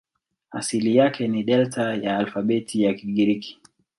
[0.51, 3.59] Asili yake ni Delta ya alfabeti ya Kigiriki.